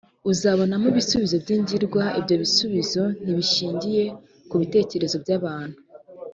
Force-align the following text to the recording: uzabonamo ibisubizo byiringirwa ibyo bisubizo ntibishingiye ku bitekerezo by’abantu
uzabonamo 0.31 0.85
ibisubizo 0.91 1.35
byiringirwa 1.43 2.03
ibyo 2.19 2.35
bisubizo 2.43 3.03
ntibishingiye 3.23 4.03
ku 4.49 4.55
bitekerezo 4.61 5.15
by’abantu 5.23 5.77